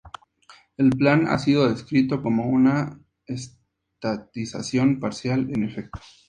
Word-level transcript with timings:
El 0.77 0.89
plan 0.89 1.27
ha 1.27 1.37
sido 1.37 1.69
descrito 1.69 2.23
como 2.23 2.47
una 2.49 2.99
estatización 3.27 4.99
parcial, 4.99 5.51
en 5.53 5.63
efecto. 5.63 6.01